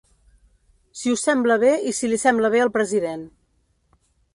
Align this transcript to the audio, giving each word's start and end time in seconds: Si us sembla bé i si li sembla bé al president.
Si 1.01 1.13
us 1.17 1.27
sembla 1.29 1.59
bé 1.65 1.75
i 1.91 1.95
si 1.99 2.13
li 2.13 2.21
sembla 2.25 2.53
bé 2.57 2.67
al 2.67 2.77
president. 2.79 3.33